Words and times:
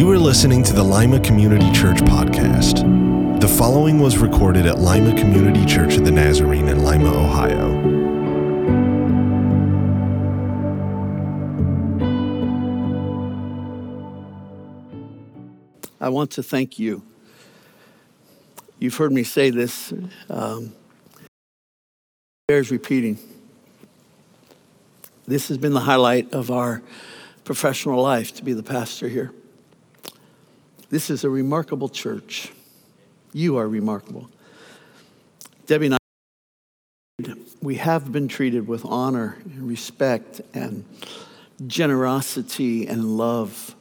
You 0.00 0.10
are 0.12 0.18
listening 0.18 0.62
to 0.62 0.72
the 0.72 0.82
Lima 0.82 1.20
Community 1.20 1.70
Church 1.72 1.98
podcast. 1.98 3.38
The 3.38 3.46
following 3.46 3.98
was 3.98 4.16
recorded 4.16 4.64
at 4.64 4.78
Lima 4.78 5.14
Community 5.14 5.66
Church 5.66 5.98
of 5.98 6.06
the 6.06 6.10
Nazarene 6.10 6.68
in 6.68 6.82
Lima, 6.82 7.12
Ohio. 7.12 7.68
I 16.00 16.08
want 16.08 16.30
to 16.30 16.42
thank 16.42 16.78
you. 16.78 17.02
You've 18.78 18.96
heard 18.96 19.12
me 19.12 19.22
say 19.22 19.50
this, 19.50 19.92
um, 20.30 20.72
bears 22.48 22.70
repeating. 22.70 23.18
This 25.28 25.48
has 25.48 25.58
been 25.58 25.74
the 25.74 25.80
highlight 25.80 26.32
of 26.32 26.50
our 26.50 26.80
professional 27.44 28.02
life 28.02 28.34
to 28.36 28.42
be 28.42 28.54
the 28.54 28.62
pastor 28.62 29.06
here. 29.06 29.34
This 30.90 31.08
is 31.08 31.22
a 31.22 31.30
remarkable 31.30 31.88
church. 31.88 32.50
You 33.32 33.58
are 33.58 33.68
remarkable. 33.68 34.28
Debbie 35.66 35.86
and 35.86 35.94
I, 35.94 37.34
we 37.62 37.76
have 37.76 38.10
been 38.10 38.26
treated 38.26 38.66
with 38.66 38.84
honor 38.84 39.38
and 39.44 39.68
respect 39.68 40.40
and 40.52 40.84
generosity 41.64 42.88
and 42.88 43.16
love. 43.16 43.76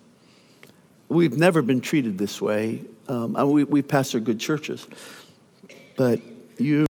We've 1.08 1.36
never 1.36 1.64
been 1.64 1.82
treated 1.82 2.20
this 2.20 2.40
way. 2.40 2.84
Um, 3.08 3.34
we, 3.52 3.64
we 3.64 3.82
pastor 3.82 4.20
good 4.20 4.40
churches, 4.40 4.86
but 5.96 6.22
you, 6.60 6.86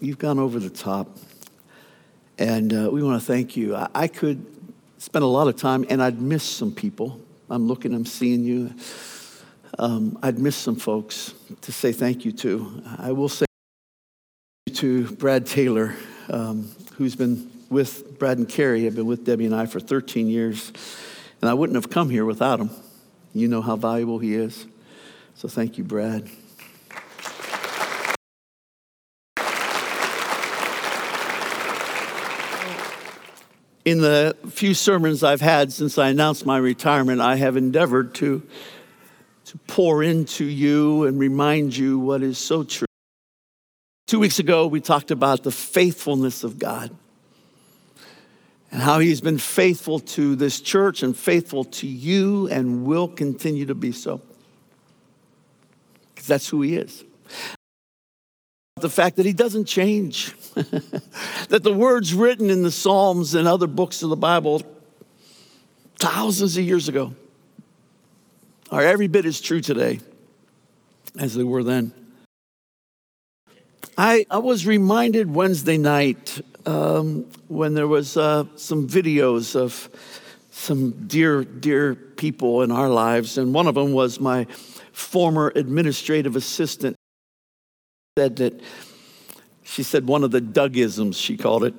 you've 0.00 0.18
gone 0.18 0.40
over 0.40 0.58
the 0.58 0.70
top. 0.70 1.16
And 2.36 2.72
uh, 2.72 2.88
we 2.90 3.04
want 3.04 3.20
to 3.20 3.24
thank 3.24 3.56
you. 3.56 3.76
I, 3.76 3.88
I 3.94 4.08
could 4.08 4.44
spend 4.98 5.22
a 5.22 5.28
lot 5.28 5.46
of 5.46 5.54
time, 5.54 5.84
and 5.88 6.02
I'd 6.02 6.20
miss 6.20 6.42
some 6.42 6.72
people. 6.72 7.20
I'm 7.50 7.66
looking, 7.66 7.94
I'm 7.94 8.06
seeing 8.06 8.44
you. 8.44 8.74
Um, 9.78 10.18
I'd 10.22 10.38
miss 10.38 10.56
some 10.56 10.76
folks 10.76 11.34
to 11.62 11.72
say 11.72 11.92
thank 11.92 12.24
you 12.24 12.32
to. 12.32 12.82
I 12.98 13.12
will 13.12 13.28
say 13.28 13.46
to 14.74 15.10
Brad 15.12 15.46
Taylor, 15.46 15.94
um, 16.28 16.70
who's 16.96 17.16
been 17.16 17.50
with 17.70 18.18
Brad 18.18 18.38
and 18.38 18.48
Carrie, 18.48 18.84
have 18.84 18.96
been 18.96 19.06
with 19.06 19.24
Debbie 19.24 19.46
and 19.46 19.54
I 19.54 19.66
for 19.66 19.80
13 19.80 20.28
years. 20.28 20.72
And 21.40 21.48
I 21.48 21.54
wouldn't 21.54 21.76
have 21.76 21.90
come 21.90 22.10
here 22.10 22.24
without 22.24 22.60
him. 22.60 22.70
You 23.32 23.48
know 23.48 23.62
how 23.62 23.76
valuable 23.76 24.18
he 24.18 24.34
is. 24.34 24.66
So 25.34 25.48
thank 25.48 25.78
you, 25.78 25.84
Brad. 25.84 26.28
In 33.88 34.02
the 34.02 34.36
few 34.50 34.74
sermons 34.74 35.24
I've 35.24 35.40
had 35.40 35.72
since 35.72 35.96
I 35.96 36.10
announced 36.10 36.44
my 36.44 36.58
retirement, 36.58 37.22
I 37.22 37.36
have 37.36 37.56
endeavored 37.56 38.14
to, 38.16 38.42
to 39.46 39.58
pour 39.66 40.02
into 40.02 40.44
you 40.44 41.04
and 41.04 41.18
remind 41.18 41.74
you 41.74 41.98
what 41.98 42.22
is 42.22 42.36
so 42.36 42.64
true. 42.64 42.86
Two 44.06 44.18
weeks 44.18 44.38
ago, 44.38 44.66
we 44.66 44.82
talked 44.82 45.10
about 45.10 45.42
the 45.42 45.50
faithfulness 45.50 46.44
of 46.44 46.58
God 46.58 46.94
and 48.70 48.82
how 48.82 48.98
he's 48.98 49.22
been 49.22 49.38
faithful 49.38 50.00
to 50.00 50.36
this 50.36 50.60
church 50.60 51.02
and 51.02 51.16
faithful 51.16 51.64
to 51.64 51.86
you 51.86 52.46
and 52.48 52.84
will 52.84 53.08
continue 53.08 53.64
to 53.64 53.74
be 53.74 53.92
so. 53.92 54.20
Because 56.14 56.26
that's 56.26 56.46
who 56.46 56.60
he 56.60 56.76
is 56.76 57.04
the 58.80 58.90
fact 58.90 59.16
that 59.16 59.26
he 59.26 59.32
doesn't 59.32 59.66
change, 59.66 60.32
that 60.54 61.60
the 61.62 61.72
words 61.72 62.14
written 62.14 62.50
in 62.50 62.62
the 62.62 62.70
Psalms 62.70 63.34
and 63.34 63.48
other 63.48 63.66
books 63.66 64.02
of 64.02 64.10
the 64.10 64.16
Bible 64.16 64.62
thousands 65.96 66.56
of 66.56 66.64
years 66.64 66.88
ago 66.88 67.14
are 68.70 68.82
every 68.82 69.08
bit 69.08 69.24
as 69.24 69.40
true 69.40 69.60
today 69.60 70.00
as 71.18 71.34
they 71.34 71.42
were 71.44 71.62
then. 71.62 71.92
I, 73.96 74.26
I 74.30 74.38
was 74.38 74.66
reminded 74.66 75.32
Wednesday 75.32 75.78
night 75.78 76.40
um, 76.66 77.26
when 77.48 77.74
there 77.74 77.88
was 77.88 78.16
uh, 78.16 78.44
some 78.56 78.86
videos 78.86 79.56
of 79.56 79.88
some 80.50 81.06
dear, 81.06 81.44
dear 81.44 81.94
people 81.94 82.62
in 82.62 82.70
our 82.70 82.88
lives, 82.88 83.38
and 83.38 83.54
one 83.54 83.66
of 83.66 83.74
them 83.74 83.92
was 83.92 84.20
my 84.20 84.44
former 84.92 85.52
administrative 85.54 86.36
assistant 86.36 86.97
said 88.18 88.34
that 88.34 88.60
she 89.62 89.84
said 89.84 90.08
one 90.08 90.24
of 90.24 90.32
the 90.32 90.40
Dougisms, 90.40 91.14
she 91.14 91.36
called 91.36 91.62
it, 91.62 91.74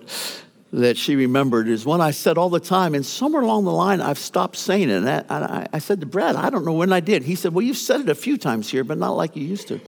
that 0.72 0.96
she 0.96 1.18
remembered 1.18 1.68
is 1.68 1.86
one 1.86 2.00
I 2.00 2.12
said 2.12 2.38
all 2.38 2.50
the 2.50 2.62
time. 2.62 2.96
And 2.96 3.06
somewhere 3.06 3.42
along 3.42 3.66
the 3.66 3.74
line, 3.74 4.00
I've 4.00 4.18
stopped 4.18 4.56
saying 4.56 4.90
it. 4.90 5.04
And 5.04 5.10
I, 5.30 5.68
I 5.74 5.80
said 5.80 6.00
to 6.00 6.06
Brad, 6.06 6.38
I 6.38 6.50
don't 6.50 6.64
know 6.64 6.72
when 6.72 6.94
I 6.94 7.02
did. 7.02 7.24
He 7.24 7.36
said, 7.36 7.54
Well, 7.54 7.66
you've 7.66 7.76
said 7.76 8.00
it 8.00 8.08
a 8.08 8.16
few 8.16 8.38
times 8.38 8.70
here, 8.70 8.86
but 8.86 8.98
not 8.98 9.18
like 9.18 9.36
you 9.36 9.44
used 9.44 9.68
to. 9.68 9.82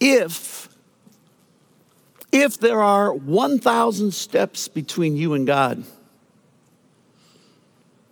If 0.00 0.68
if 2.32 2.58
there 2.58 2.82
are 2.82 3.14
1,000 3.14 4.12
steps 4.12 4.66
between 4.66 5.16
you 5.16 5.34
and 5.34 5.46
God, 5.46 5.84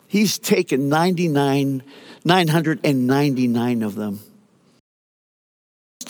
He's 0.06 0.39
taken 0.39 0.89
99, 0.89 1.83
999 2.25 3.83
of 3.83 3.97
them 3.97 4.21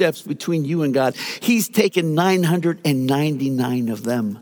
steps 0.03 0.23
between 0.23 0.65
you 0.65 0.83
and 0.83 0.93
God. 0.93 1.15
He's 1.15 1.69
taken 1.69 2.17
999 2.17 3.89
of 3.89 4.03
them. 4.03 4.41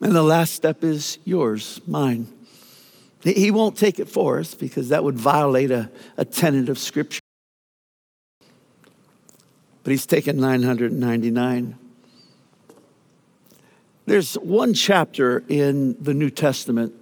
And 0.00 0.14
the 0.14 0.22
last 0.22 0.54
step 0.54 0.84
is 0.84 1.18
yours, 1.24 1.80
mine. 1.84 2.28
He 3.24 3.50
won't 3.50 3.76
take 3.76 3.98
it 3.98 4.08
for 4.08 4.38
us 4.38 4.54
because 4.54 4.90
that 4.90 5.02
would 5.02 5.18
violate 5.18 5.72
a, 5.72 5.90
a 6.16 6.24
tenet 6.24 6.68
of 6.68 6.78
Scripture. 6.78 7.22
But 9.82 9.90
he's 9.90 10.06
taken 10.06 10.36
999. 10.36 11.76
There's 14.06 14.34
one 14.34 14.74
chapter 14.74 15.42
in 15.48 16.00
the 16.00 16.14
New 16.14 16.30
Testament 16.30 16.94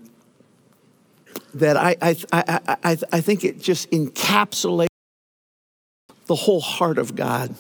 that 1.53 1.77
I, 1.77 1.97
I, 2.01 2.17
I, 2.33 2.79
I, 2.83 2.97
I 3.13 3.21
think 3.21 3.45
it 3.45 3.61
just 3.61 3.91
encapsulates 3.91 4.90
the 6.31 6.37
whole 6.37 6.61
heart 6.61 6.97
of 6.97 7.17
God. 7.17 7.57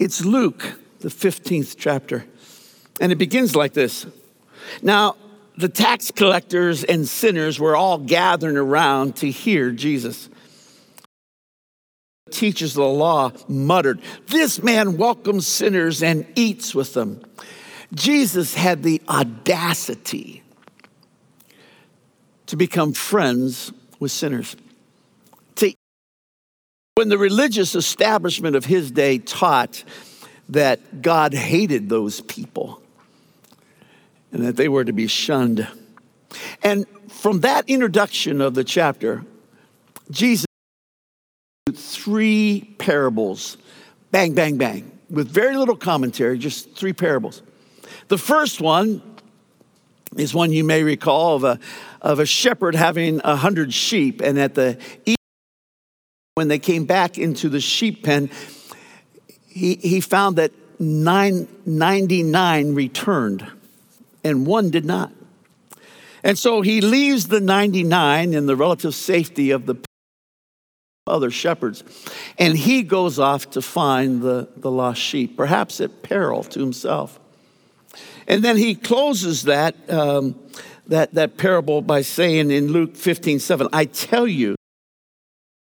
It's 0.00 0.24
Luke, 0.24 0.80
the 0.98 1.10
15th 1.10 1.76
chapter. 1.78 2.24
And 3.00 3.12
it 3.12 3.18
begins 3.18 3.54
like 3.54 3.72
this 3.72 4.04
Now, 4.82 5.14
the 5.56 5.68
tax 5.68 6.10
collectors 6.10 6.82
and 6.82 7.06
sinners 7.06 7.60
were 7.60 7.76
all 7.76 7.98
gathering 7.98 8.56
around 8.56 9.14
to 9.18 9.30
hear 9.30 9.70
Jesus. 9.70 10.28
The 12.26 12.32
teachers 12.32 12.72
of 12.72 12.82
the 12.82 12.88
law 12.88 13.30
muttered, 13.46 14.00
This 14.26 14.60
man 14.60 14.96
welcomes 14.96 15.46
sinners 15.46 16.02
and 16.02 16.26
eats 16.34 16.74
with 16.74 16.94
them. 16.94 17.22
Jesus 17.94 18.54
had 18.54 18.82
the 18.82 19.00
audacity 19.08 20.42
to 22.46 22.56
become 22.56 22.92
friends 22.92 23.72
with 24.00 24.10
sinners. 24.10 24.56
When 26.98 27.10
the 27.10 27.16
religious 27.16 27.76
establishment 27.76 28.56
of 28.56 28.64
his 28.64 28.90
day 28.90 29.18
taught 29.18 29.84
that 30.48 31.00
God 31.00 31.32
hated 31.32 31.88
those 31.88 32.20
people 32.22 32.82
and 34.32 34.44
that 34.44 34.56
they 34.56 34.68
were 34.68 34.84
to 34.84 34.92
be 34.92 35.06
shunned. 35.06 35.68
And 36.60 36.86
from 37.06 37.42
that 37.42 37.68
introduction 37.68 38.40
of 38.40 38.54
the 38.54 38.64
chapter, 38.64 39.24
Jesus 40.10 40.46
three 41.72 42.74
parables, 42.78 43.58
bang, 44.10 44.34
bang, 44.34 44.56
bang, 44.56 44.90
with 45.08 45.28
very 45.28 45.56
little 45.56 45.76
commentary, 45.76 46.36
just 46.36 46.74
three 46.74 46.92
parables. 46.92 47.42
The 48.08 48.18
first 48.18 48.60
one 48.60 49.02
is 50.16 50.34
one 50.34 50.50
you 50.50 50.64
may 50.64 50.82
recall 50.82 51.36
of 51.36 51.44
a, 51.44 51.60
of 52.02 52.18
a 52.18 52.26
shepherd 52.26 52.74
having 52.74 53.20
a 53.22 53.36
hundred 53.36 53.72
sheep, 53.72 54.20
and 54.20 54.36
at 54.36 54.56
the 54.56 54.80
when 56.38 56.46
they 56.46 56.60
came 56.60 56.84
back 56.84 57.18
into 57.18 57.48
the 57.48 57.58
sheep 57.58 58.04
pen, 58.04 58.30
he, 59.48 59.74
he 59.74 60.00
found 60.00 60.36
that 60.36 60.52
nine, 60.78 61.48
99 61.66 62.76
returned 62.76 63.44
and 64.22 64.46
one 64.46 64.70
did 64.70 64.84
not. 64.84 65.10
And 66.22 66.38
so 66.38 66.60
he 66.60 66.80
leaves 66.80 67.26
the 67.26 67.40
99 67.40 68.34
in 68.34 68.46
the 68.46 68.54
relative 68.54 68.94
safety 68.94 69.50
of 69.50 69.66
the 69.66 69.78
other 71.08 71.32
shepherds, 71.32 71.82
and 72.38 72.56
he 72.56 72.84
goes 72.84 73.18
off 73.18 73.50
to 73.50 73.60
find 73.60 74.22
the, 74.22 74.48
the 74.58 74.70
lost 74.70 75.00
sheep, 75.00 75.36
perhaps 75.36 75.80
at 75.80 76.04
peril 76.04 76.44
to 76.44 76.60
himself. 76.60 77.18
And 78.28 78.44
then 78.44 78.56
he 78.56 78.76
closes 78.76 79.42
that, 79.42 79.74
um, 79.90 80.38
that, 80.86 81.14
that 81.14 81.36
parable 81.36 81.82
by 81.82 82.02
saying 82.02 82.52
in 82.52 82.68
Luke 82.68 82.94
15 82.94 83.40
7, 83.40 83.68
I 83.72 83.86
tell 83.86 84.28
you, 84.28 84.57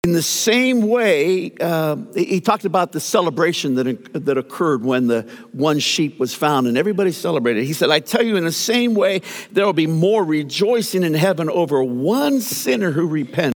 In 0.06 0.14
the 0.14 0.22
same 0.22 0.84
way, 0.84 1.52
uh, 1.60 1.96
he 2.14 2.40
talked 2.40 2.64
about 2.64 2.92
the 2.92 3.00
celebration 3.00 3.74
that, 3.74 4.26
that 4.26 4.38
occurred 4.38 4.86
when 4.86 5.08
the 5.08 5.24
one 5.52 5.80
sheep 5.80 6.20
was 6.20 6.32
found 6.32 6.68
and 6.68 6.78
everybody 6.78 7.12
celebrated. 7.12 7.64
He 7.64 7.74
said, 7.74 7.90
I 7.90 8.02
tell 8.02 8.22
you, 8.22 8.36
in 8.36 8.44
the 8.44 8.52
same 8.52 8.94
way, 8.94 9.24
there 9.52 9.66
will 9.66 9.74
be 9.74 9.88
more 9.88 10.24
rejoicing 10.24 11.02
in 11.02 11.16
heaven 11.16 11.50
over 11.50 11.84
one 11.84 12.40
sinner 12.40 12.92
who 12.92 13.08
repents 13.08 13.56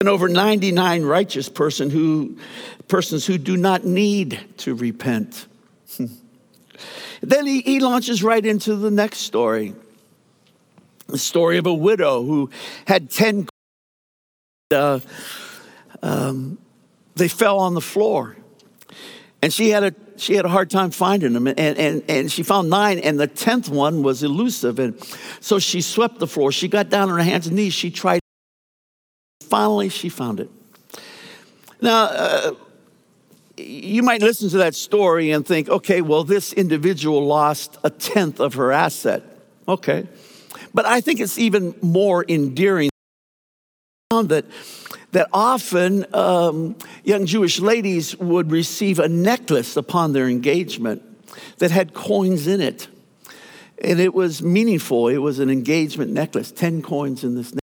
than 0.00 0.08
over 0.08 0.28
99 0.28 1.02
righteous 1.02 1.48
person 1.48 1.88
who, 1.88 2.36
persons 2.88 3.24
who 3.24 3.38
do 3.38 3.56
not 3.56 3.86
need 3.86 4.38
to 4.58 4.74
repent. 4.74 5.46
then 7.22 7.46
he, 7.46 7.62
he 7.62 7.80
launches 7.80 8.22
right 8.22 8.44
into 8.44 8.76
the 8.76 8.90
next 8.90 9.20
story 9.20 9.74
the 11.08 11.18
story 11.18 11.58
of 11.58 11.66
a 11.66 11.74
widow 11.74 12.22
who 12.22 12.50
had 12.86 13.10
10 13.10 13.46
uh, 14.72 15.00
um, 16.02 16.58
they 17.14 17.28
fell 17.28 17.58
on 17.58 17.74
the 17.74 17.80
floor. 17.80 18.36
And 19.42 19.52
she 19.52 19.70
had 19.70 19.82
a 19.82 19.94
she 20.16 20.34
had 20.34 20.44
a 20.44 20.48
hard 20.48 20.70
time 20.70 20.92
finding 20.92 21.32
them, 21.32 21.48
and, 21.48 21.58
and, 21.58 22.04
and 22.08 22.30
she 22.30 22.44
found 22.44 22.70
nine, 22.70 23.00
and 23.00 23.18
the 23.18 23.26
tenth 23.26 23.68
one 23.68 24.04
was 24.04 24.22
elusive. 24.22 24.78
And 24.78 25.02
so 25.40 25.58
she 25.58 25.80
swept 25.80 26.20
the 26.20 26.28
floor. 26.28 26.52
She 26.52 26.68
got 26.68 26.90
down 26.90 27.10
on 27.10 27.18
her 27.18 27.24
hands 27.24 27.48
and 27.48 27.56
knees. 27.56 27.74
She 27.74 27.90
tried. 27.90 28.20
Finally, 29.42 29.88
she 29.88 30.08
found 30.08 30.38
it. 30.38 30.48
Now, 31.80 32.04
uh, 32.04 32.54
you 33.56 34.04
might 34.04 34.22
listen 34.22 34.48
to 34.50 34.58
that 34.58 34.76
story 34.76 35.32
and 35.32 35.44
think, 35.44 35.68
okay, 35.68 36.02
well, 36.02 36.22
this 36.22 36.52
individual 36.52 37.26
lost 37.26 37.76
a 37.82 37.90
tenth 37.90 38.38
of 38.38 38.54
her 38.54 38.70
asset. 38.70 39.24
Okay. 39.66 40.06
But 40.72 40.86
I 40.86 41.00
think 41.00 41.18
it's 41.18 41.38
even 41.38 41.74
more 41.82 42.24
endearing 42.28 42.91
that, 44.20 44.44
that 45.12 45.28
often 45.32 46.04
um, 46.14 46.76
young 47.02 47.24
Jewish 47.26 47.60
ladies 47.60 48.16
would 48.18 48.52
receive 48.52 48.98
a 48.98 49.08
necklace 49.08 49.76
upon 49.76 50.12
their 50.12 50.28
engagement 50.28 51.02
that 51.58 51.70
had 51.70 51.94
coins 51.94 52.46
in 52.46 52.60
it. 52.60 52.88
And 53.82 53.98
it 53.98 54.14
was 54.14 54.42
meaningful. 54.42 55.08
It 55.08 55.18
was 55.18 55.38
an 55.38 55.50
engagement 55.50 56.12
necklace, 56.12 56.52
10 56.52 56.82
coins 56.82 57.24
in 57.24 57.34
this 57.34 57.54
necklace. 57.54 57.60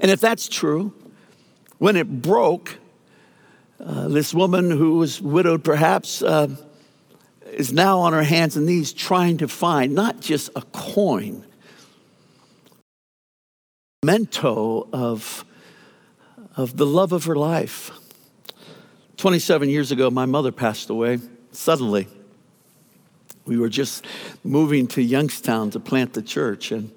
And 0.00 0.10
if 0.10 0.20
that's 0.20 0.48
true, 0.48 0.92
when 1.78 1.96
it 1.96 2.22
broke, 2.22 2.78
uh, 3.78 4.08
this 4.08 4.32
woman 4.32 4.70
who 4.70 4.96
was 4.96 5.20
widowed 5.20 5.62
perhaps 5.62 6.22
uh, 6.22 6.48
is 7.52 7.72
now 7.72 8.00
on 8.00 8.12
her 8.12 8.22
hands 8.22 8.56
and 8.56 8.66
knees 8.66 8.92
trying 8.92 9.38
to 9.38 9.48
find 9.48 9.94
not 9.94 10.20
just 10.20 10.50
a 10.56 10.62
coin, 10.72 11.44
memento 14.04 14.86
of, 14.92 15.44
of 16.56 16.76
the 16.76 16.86
love 16.86 17.12
of 17.12 17.24
her 17.24 17.36
life. 17.36 17.90
27 19.16 19.70
years 19.70 19.90
ago, 19.90 20.10
my 20.10 20.26
mother 20.26 20.52
passed 20.52 20.90
away 20.90 21.18
suddenly. 21.52 22.06
We 23.46 23.58
were 23.58 23.68
just 23.68 24.04
moving 24.42 24.86
to 24.88 25.02
Youngstown 25.02 25.70
to 25.70 25.80
plant 25.80 26.12
the 26.12 26.22
church, 26.22 26.72
and 26.72 26.90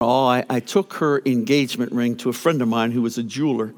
oh, 0.00 0.26
I, 0.26 0.44
I 0.50 0.60
took 0.60 0.94
her 0.94 1.22
engagement 1.24 1.92
ring 1.92 2.16
to 2.18 2.28
a 2.28 2.32
friend 2.32 2.60
of 2.60 2.68
mine 2.68 2.90
who 2.90 3.02
was 3.02 3.18
a 3.18 3.22
jeweler. 3.22 3.74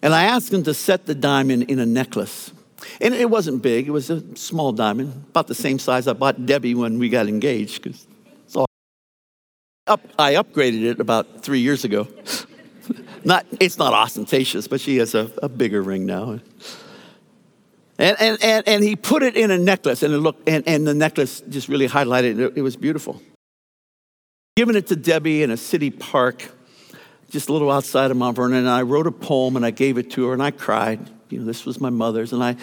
And 0.00 0.14
I 0.14 0.24
asked 0.24 0.52
him 0.52 0.62
to 0.64 0.74
set 0.74 1.06
the 1.06 1.14
diamond 1.14 1.64
in 1.64 1.78
a 1.78 1.86
necklace. 1.86 2.52
And 3.00 3.12
it 3.12 3.28
wasn't 3.28 3.62
big, 3.62 3.88
it 3.88 3.90
was 3.90 4.10
a 4.10 4.36
small 4.36 4.72
diamond, 4.72 5.24
about 5.30 5.48
the 5.48 5.54
same 5.54 5.78
size 5.78 6.06
I 6.06 6.12
bought 6.12 6.46
Debbie 6.46 6.74
when 6.74 6.98
we 6.98 7.08
got 7.08 7.26
engaged, 7.26 7.82
because 7.82 8.06
up, 9.88 10.00
I 10.18 10.34
upgraded 10.34 10.84
it 10.84 11.00
about 11.00 11.42
three 11.42 11.60
years 11.60 11.84
ago. 11.84 12.08
not, 13.24 13.46
it's 13.60 13.78
not 13.78 13.92
ostentatious, 13.92 14.68
but 14.68 14.80
she 14.80 14.98
has 14.98 15.14
a, 15.14 15.30
a 15.42 15.48
bigger 15.48 15.82
ring 15.82 16.06
now. 16.06 16.40
And, 17.98 18.16
and, 18.20 18.38
and, 18.42 18.68
and 18.68 18.84
he 18.84 18.94
put 18.94 19.22
it 19.22 19.36
in 19.36 19.50
a 19.50 19.58
necklace, 19.58 20.02
and, 20.02 20.14
it 20.14 20.18
looked, 20.18 20.48
and, 20.48 20.66
and 20.68 20.86
the 20.86 20.94
necklace 20.94 21.40
just 21.48 21.68
really 21.68 21.88
highlighted 21.88 22.38
it. 22.38 22.52
It 22.56 22.62
was 22.62 22.76
beautiful. 22.76 23.20
Giving 24.56 24.76
it 24.76 24.86
to 24.88 24.96
Debbie 24.96 25.42
in 25.42 25.50
a 25.50 25.56
city 25.56 25.90
park, 25.90 26.48
just 27.30 27.48
a 27.48 27.52
little 27.52 27.70
outside 27.70 28.10
of 28.10 28.16
Mount 28.16 28.36
Vernon, 28.36 28.58
and 28.58 28.68
I 28.68 28.82
wrote 28.82 29.06
a 29.06 29.12
poem 29.12 29.56
and 29.56 29.66
I 29.66 29.70
gave 29.70 29.98
it 29.98 30.10
to 30.12 30.26
her, 30.28 30.32
and 30.32 30.42
I 30.42 30.50
cried. 30.50 31.10
You 31.28 31.40
know, 31.40 31.44
this 31.44 31.66
was 31.66 31.80
my 31.80 31.90
mother's, 31.90 32.32
and 32.32 32.42
I 32.42 32.56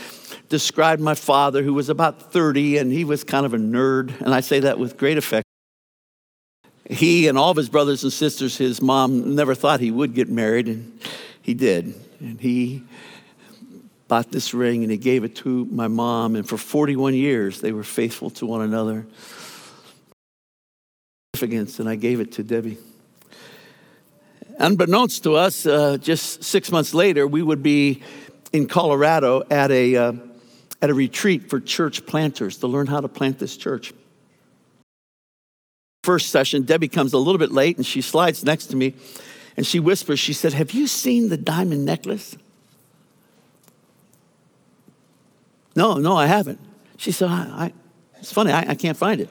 described 0.50 1.02
my 1.02 1.16
father, 1.16 1.62
who 1.62 1.74
was 1.74 1.90
about 1.90 2.34
30, 2.34 2.78
and 2.78 2.92
he 2.92 3.04
was 3.04 3.24
kind 3.24 3.46
of 3.46 3.54
a 3.54 3.58
nerd, 3.58 4.20
and 4.22 4.34
I 4.34 4.40
say 4.40 4.62
that 4.62 4.80
with 4.80 4.98
great 4.98 5.18
affection 5.18 5.45
he 6.90 7.28
and 7.28 7.38
all 7.38 7.52
of 7.52 7.58
his 7.58 7.70
brothers 7.70 8.04
and 8.04 8.14
sisters, 8.14 8.58
his 8.58 8.82
mom 8.82 9.36
never 9.36 9.56
thought 9.56 9.80
he 9.80 9.92
would 9.92 10.14
get 10.14 10.30
married, 10.30 10.68
and 10.68 11.00
he 11.42 11.54
did. 11.54 11.96
And 12.20 12.40
he 12.40 12.84
bought 14.08 14.32
this 14.32 14.54
ring 14.54 14.84
and 14.84 14.92
he 14.92 14.98
gave 14.98 15.24
it 15.24 15.36
to 15.38 15.66
my 15.66 15.88
mom, 15.88 16.36
and 16.36 16.48
for 16.48 16.58
41 16.58 17.14
years 17.16 17.62
they 17.62 17.72
were 17.72 17.84
faithful 17.84 18.30
to 18.32 18.46
one 18.46 18.62
another. 18.62 19.06
And 21.42 21.90
I 21.90 21.96
gave 21.96 22.22
it 22.22 22.32
to 22.34 22.44
Debbie. 22.44 22.78
Unbeknownst 24.58 25.24
to 25.24 25.36
us, 25.36 25.66
uh, 25.66 25.98
just 25.98 26.46
six 26.46 26.72
months 26.72 26.94
later, 26.94 27.28
we 27.28 27.42
would 27.42 27.62
be 27.62 28.04
in 28.54 28.68
Colorado 28.68 29.44
at 29.52 29.70
a, 29.70 29.96
uh, 29.98 30.14
at 30.82 30.90
a 30.90 30.94
retreat 30.94 31.50
for 31.50 31.60
church 31.60 32.06
planters 32.06 32.60
to 32.60 32.68
learn 32.68 32.88
how 32.88 33.02
to 33.02 33.10
plant 33.10 33.38
this 33.38 33.58
church 33.58 33.94
first 36.06 36.30
session, 36.30 36.62
Debbie 36.62 36.88
comes 36.88 37.14
a 37.14 37.18
little 37.18 37.40
bit 37.40 37.52
late 37.52 37.78
and 37.78 37.86
she 37.86 38.02
slides 38.02 38.46
next 38.46 38.68
to 38.68 38.76
me 38.76 38.94
and 39.58 39.66
she 39.66 39.80
whispers, 39.80 40.20
she 40.20 40.34
said, 40.34 40.54
Have 40.54 40.72
you 40.72 40.88
seen 40.88 41.30
the 41.30 41.38
diamond 41.38 41.86
necklace? 41.86 42.36
No, 45.76 45.96
no, 45.96 46.16
I 46.16 46.28
haven't. 46.28 46.60
She 46.98 47.12
said, 47.12 47.30
I, 47.30 47.34
I 47.34 47.74
It's 48.20 48.32
funny, 48.32 48.52
I, 48.52 48.72
I 48.72 48.76
can't 48.76 48.98
find 48.98 49.22
it. 49.22 49.30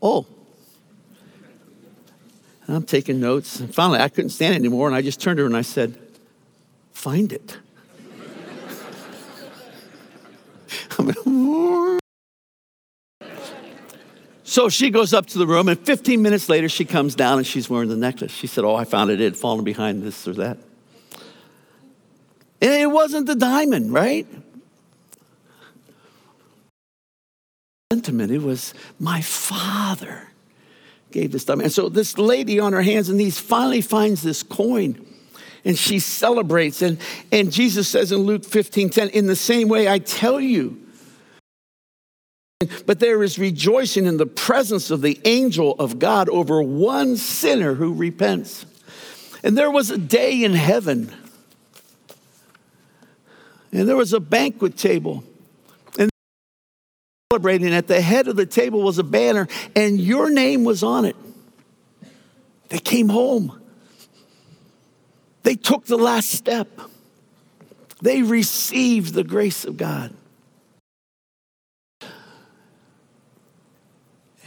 Oh. 0.00 0.26
I'm 2.68 2.84
taking 2.84 3.20
notes. 3.20 3.60
And 3.60 3.74
finally, 3.74 3.98
I 3.98 4.08
couldn't 4.08 4.30
stand 4.30 4.54
it 4.54 4.58
anymore, 4.58 4.86
and 4.86 4.96
I 4.96 5.02
just 5.02 5.20
turned 5.20 5.38
to 5.38 5.42
her 5.42 5.46
and 5.46 5.56
I 5.56 5.62
said, 5.62 5.98
Find 6.92 7.32
it. 7.32 7.58
So 14.52 14.68
she 14.68 14.90
goes 14.90 15.14
up 15.14 15.24
to 15.28 15.38
the 15.38 15.46
room, 15.46 15.70
and 15.70 15.80
15 15.80 16.20
minutes 16.20 16.50
later, 16.50 16.68
she 16.68 16.84
comes 16.84 17.14
down 17.14 17.38
and 17.38 17.46
she's 17.46 17.70
wearing 17.70 17.88
the 17.88 17.96
necklace. 17.96 18.32
She 18.32 18.46
said, 18.46 18.64
Oh, 18.64 18.74
I 18.74 18.84
found 18.84 19.10
it. 19.10 19.18
It 19.18 19.24
had 19.24 19.36
fallen 19.38 19.64
behind 19.64 20.02
this 20.02 20.28
or 20.28 20.34
that. 20.34 20.58
And 22.60 22.70
it 22.70 22.90
wasn't 22.90 23.28
the 23.28 23.34
diamond, 23.34 23.94
right? 23.94 24.26
Sentiment. 27.90 28.30
It 28.30 28.42
was 28.42 28.74
my 29.00 29.22
father 29.22 30.28
gave 31.12 31.32
this 31.32 31.46
diamond. 31.46 31.64
And 31.64 31.72
so 31.72 31.88
this 31.88 32.18
lady 32.18 32.60
on 32.60 32.74
her 32.74 32.82
hands 32.82 33.08
and 33.08 33.16
knees 33.16 33.38
finally 33.38 33.80
finds 33.80 34.20
this 34.20 34.42
coin 34.42 35.02
and 35.64 35.78
she 35.78 35.98
celebrates. 35.98 36.82
And, 36.82 36.98
and 37.32 37.50
Jesus 37.50 37.88
says 37.88 38.12
in 38.12 38.18
Luke 38.18 38.44
15 38.44 38.90
10, 38.90 39.08
in 39.08 39.28
the 39.28 39.34
same 39.34 39.68
way, 39.68 39.88
I 39.88 39.98
tell 39.98 40.38
you, 40.38 40.81
but 42.86 42.98
there 42.98 43.22
is 43.22 43.38
rejoicing 43.38 44.06
in 44.06 44.16
the 44.16 44.26
presence 44.26 44.90
of 44.90 45.02
the 45.02 45.20
angel 45.24 45.74
of 45.78 45.98
God 45.98 46.28
over 46.28 46.62
one 46.62 47.16
sinner 47.16 47.74
who 47.74 47.94
repents. 47.94 48.66
And 49.42 49.56
there 49.56 49.70
was 49.70 49.90
a 49.90 49.98
day 49.98 50.44
in 50.44 50.52
heaven, 50.52 51.12
and 53.72 53.88
there 53.88 53.96
was 53.96 54.12
a 54.12 54.20
banquet 54.20 54.76
table. 54.76 55.24
And 55.98 56.10
celebrating 57.32 57.74
at 57.74 57.88
the 57.88 58.00
head 58.00 58.28
of 58.28 58.36
the 58.36 58.46
table 58.46 58.82
was 58.82 58.98
a 58.98 59.04
banner, 59.04 59.48
and 59.74 60.00
your 60.00 60.30
name 60.30 60.64
was 60.64 60.82
on 60.82 61.04
it. 61.04 61.16
They 62.68 62.78
came 62.78 63.08
home. 63.08 63.60
They 65.42 65.56
took 65.56 65.86
the 65.86 65.98
last 65.98 66.30
step. 66.30 66.68
They 68.00 68.22
received 68.22 69.14
the 69.14 69.24
grace 69.24 69.64
of 69.64 69.76
God. 69.76 70.14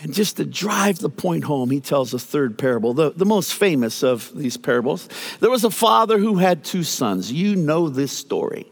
And 0.06 0.14
just 0.14 0.38
to 0.38 0.46
drive 0.46 1.00
the 1.00 1.10
point 1.10 1.46
home, 1.46 1.72
he 1.72 1.80
tells 1.80 2.14
a 2.14 2.20
third 2.20 2.60
parable, 2.60 2.94
the, 2.94 3.10
the 3.10 3.26
most 3.26 3.56
famous 3.56 4.04
of 4.04 4.32
these 4.36 4.56
parables. 4.56 5.10
There 5.40 5.50
was 5.50 5.64
a 5.64 5.72
father 5.72 6.20
who 6.20 6.36
had 6.36 6.64
two 6.64 6.84
sons. 6.84 7.32
You 7.32 7.56
know 7.56 7.90
this 7.90 8.12
story. 8.12 8.68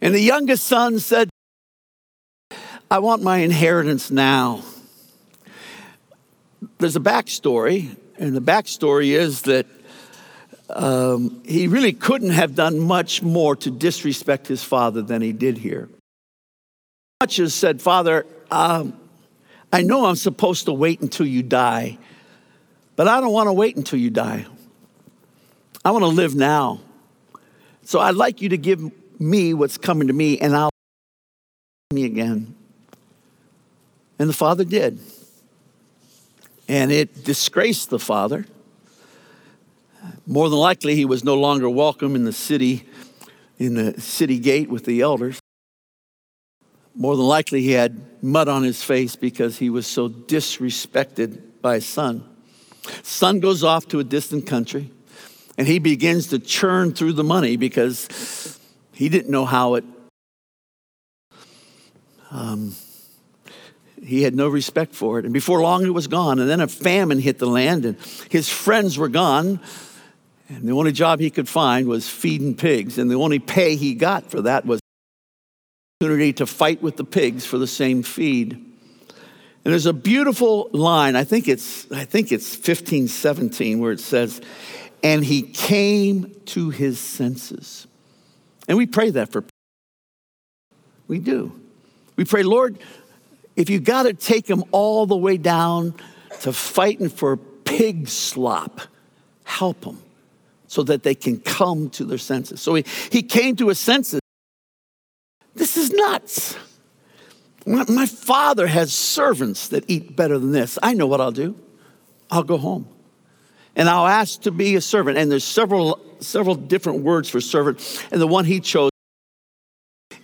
And 0.00 0.14
the 0.14 0.22
youngest 0.22 0.66
son 0.66 1.00
said, 1.00 1.28
I 2.90 3.00
want 3.00 3.22
my 3.22 3.40
inheritance 3.40 4.10
now. 4.10 4.62
There's 6.78 6.96
a 6.96 7.00
backstory, 7.00 7.94
and 8.16 8.34
the 8.34 8.40
backstory 8.40 9.08
is 9.08 9.42
that 9.42 9.66
um, 10.70 11.42
he 11.44 11.66
really 11.66 11.92
couldn't 11.92 12.30
have 12.30 12.54
done 12.54 12.80
much 12.80 13.22
more 13.22 13.54
to 13.56 13.70
disrespect 13.70 14.46
his 14.46 14.64
father 14.64 15.02
than 15.02 15.20
he 15.20 15.34
did 15.34 15.58
here. 15.58 15.90
Much 17.20 17.38
as 17.38 17.52
said, 17.52 17.82
Father, 17.82 18.24
um, 18.50 18.96
I 19.72 19.82
know 19.82 20.04
I'm 20.04 20.16
supposed 20.16 20.66
to 20.66 20.72
wait 20.72 21.00
until 21.00 21.26
you 21.26 21.42
die 21.42 21.98
But 22.96 23.08
I 23.08 23.20
don't 23.20 23.32
want 23.32 23.48
to 23.48 23.52
wait 23.52 23.76
until 23.76 23.98
you 23.98 24.10
die. 24.10 24.46
I 25.84 25.90
want 25.90 26.02
to 26.02 26.08
live 26.08 26.34
now. 26.34 26.80
So 27.84 27.98
I'd 27.98 28.14
like 28.14 28.40
you 28.40 28.50
to 28.50 28.58
give 28.58 28.80
me 29.18 29.54
what's 29.54 29.78
coming 29.78 30.08
to 30.08 30.14
me, 30.14 30.38
and 30.38 30.54
I'll 30.54 30.70
me 31.92 32.04
again. 32.04 32.54
And 34.18 34.28
the 34.28 34.34
father 34.34 34.64
did. 34.64 35.00
And 36.68 36.92
it 36.92 37.24
disgraced 37.24 37.90
the 37.90 37.98
father. 37.98 38.46
More 40.26 40.48
than 40.48 40.58
likely, 40.58 40.94
he 40.94 41.04
was 41.04 41.24
no 41.24 41.34
longer 41.34 41.68
welcome 41.68 42.14
in 42.14 42.24
the 42.24 42.32
city, 42.32 42.86
in 43.58 43.74
the 43.74 44.00
city 44.00 44.38
gate 44.38 44.68
with 44.68 44.84
the 44.84 45.00
elders. 45.00 45.41
More 46.94 47.16
than 47.16 47.26
likely, 47.26 47.62
he 47.62 47.72
had 47.72 48.22
mud 48.22 48.48
on 48.48 48.62
his 48.62 48.82
face 48.82 49.16
because 49.16 49.58
he 49.58 49.70
was 49.70 49.86
so 49.86 50.08
disrespected 50.08 51.40
by 51.62 51.76
his 51.76 51.86
son. 51.86 52.28
Son 53.02 53.40
goes 53.40 53.64
off 53.64 53.88
to 53.88 54.00
a 54.00 54.04
distant 54.04 54.46
country 54.46 54.90
and 55.56 55.66
he 55.66 55.78
begins 55.78 56.28
to 56.28 56.38
churn 56.38 56.92
through 56.92 57.12
the 57.12 57.24
money 57.24 57.56
because 57.56 58.58
he 58.92 59.08
didn't 59.08 59.30
know 59.30 59.44
how 59.44 59.74
it. 59.74 59.84
Um, 62.30 62.74
he 64.02 64.22
had 64.22 64.34
no 64.34 64.48
respect 64.48 64.94
for 64.94 65.18
it. 65.18 65.24
And 65.24 65.32
before 65.32 65.60
long, 65.60 65.84
it 65.84 65.94
was 65.94 66.08
gone. 66.08 66.38
And 66.40 66.48
then 66.48 66.60
a 66.60 66.66
famine 66.66 67.18
hit 67.18 67.38
the 67.38 67.46
land, 67.46 67.84
and 67.84 67.96
his 68.30 68.48
friends 68.48 68.98
were 68.98 69.08
gone. 69.08 69.60
And 70.48 70.66
the 70.66 70.72
only 70.72 70.92
job 70.92 71.20
he 71.20 71.30
could 71.30 71.48
find 71.48 71.86
was 71.86 72.08
feeding 72.08 72.56
pigs. 72.56 72.98
And 72.98 73.10
the 73.10 73.14
only 73.14 73.38
pay 73.38 73.76
he 73.76 73.94
got 73.94 74.30
for 74.30 74.42
that 74.42 74.66
was 74.66 74.81
opportunity 76.02 76.32
to 76.32 76.46
fight 76.46 76.82
with 76.82 76.96
the 76.96 77.04
pigs 77.04 77.46
for 77.46 77.58
the 77.58 77.66
same 77.66 78.02
feed. 78.02 78.54
And 78.54 79.72
there's 79.72 79.86
a 79.86 79.92
beautiful 79.92 80.68
line, 80.72 81.14
I 81.14 81.22
think 81.22 81.46
it's, 81.46 81.90
I 81.92 82.04
think 82.04 82.32
it's 82.32 82.56
15, 82.56 83.06
17, 83.06 83.78
where 83.78 83.92
it 83.92 84.00
says, 84.00 84.40
and 85.04 85.24
he 85.24 85.42
came 85.42 86.34
to 86.46 86.70
his 86.70 86.98
senses. 86.98 87.86
And 88.66 88.76
we 88.76 88.86
pray 88.86 89.10
that 89.10 89.30
for 89.30 89.44
we 91.06 91.20
do. 91.20 91.52
We 92.16 92.24
pray, 92.24 92.42
Lord, 92.42 92.80
if 93.54 93.70
you 93.70 93.78
got 93.78 94.04
to 94.04 94.12
take 94.12 94.50
him 94.50 94.64
all 94.72 95.06
the 95.06 95.16
way 95.16 95.36
down 95.36 95.94
to 96.40 96.52
fighting 96.52 97.10
for 97.10 97.36
pig 97.36 98.08
slop, 98.08 98.80
help 99.44 99.84
him 99.84 99.98
so 100.66 100.82
that 100.82 101.04
they 101.04 101.14
can 101.14 101.38
come 101.38 101.90
to 101.90 102.04
their 102.04 102.18
senses. 102.18 102.60
So 102.60 102.74
he, 102.74 102.84
he 103.12 103.22
came 103.22 103.54
to 103.56 103.68
his 103.68 103.78
senses. 103.78 104.21
Nuts. 106.02 106.56
My, 107.64 107.84
my 107.88 108.06
father 108.06 108.66
has 108.66 108.92
servants 108.92 109.68
that 109.68 109.84
eat 109.88 110.16
better 110.16 110.38
than 110.38 110.52
this. 110.52 110.78
I 110.82 110.94
know 110.94 111.06
what 111.06 111.20
I'll 111.20 111.32
do. 111.32 111.56
I'll 112.30 112.42
go 112.42 112.56
home 112.56 112.88
and 113.76 113.88
I'll 113.88 114.06
ask 114.06 114.42
to 114.42 114.50
be 114.50 114.74
a 114.76 114.80
servant. 114.80 115.18
And 115.18 115.30
there's 115.30 115.44
several, 115.44 116.00
several 116.20 116.54
different 116.54 117.02
words 117.02 117.28
for 117.28 117.40
servant. 117.40 118.06
And 118.10 118.20
the 118.20 118.26
one 118.26 118.44
he 118.44 118.60
chose 118.60 118.90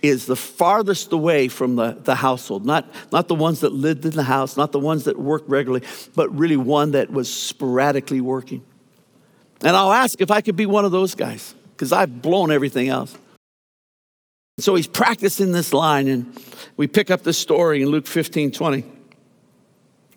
is 0.01 0.25
the 0.25 0.35
farthest 0.35 1.11
away 1.11 1.47
from 1.47 1.75
the, 1.75 1.91
the 1.91 2.15
household, 2.15 2.65
not, 2.65 2.89
not 3.11 3.27
the 3.27 3.35
ones 3.35 3.61
that 3.61 3.73
lived 3.73 4.05
in 4.05 4.11
the 4.11 4.23
house, 4.23 4.55
not 4.55 4.71
the 4.71 4.79
ones 4.79 5.05
that 5.05 5.19
worked 5.19 5.49
regularly, 5.49 5.85
but 6.15 6.33
really 6.37 6.57
one 6.57 6.91
that 6.91 7.11
was 7.11 7.31
sporadically 7.31 8.21
working. 8.21 8.63
And 9.61 9.75
I'll 9.75 9.91
ask 9.91 10.21
if 10.21 10.31
I 10.31 10.41
could 10.41 10.55
be 10.55 10.65
one 10.65 10.85
of 10.85 10.91
those 10.91 11.15
guys, 11.15 11.53
because 11.71 11.91
I've 11.91 12.21
blown 12.21 12.51
everything 12.51 12.87
else. 12.87 13.17
So 14.61 14.75
he's 14.75 14.87
practicing 14.87 15.51
this 15.51 15.73
line, 15.73 16.07
and 16.07 16.37
we 16.77 16.87
pick 16.87 17.11
up 17.11 17.23
the 17.23 17.33
story 17.33 17.81
in 17.81 17.89
Luke 17.89 18.07
15 18.07 18.51
20. 18.51 18.83